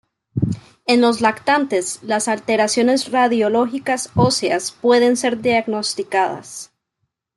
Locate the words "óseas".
4.15-4.71